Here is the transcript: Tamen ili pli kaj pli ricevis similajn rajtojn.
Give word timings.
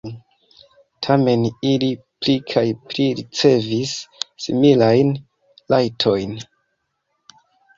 Tamen 1.07 1.43
ili 1.71 1.89
pli 2.23 2.35
kaj 2.53 2.65
pli 2.93 3.05
ricevis 3.19 3.93
similajn 4.47 5.13
rajtojn. 5.75 6.35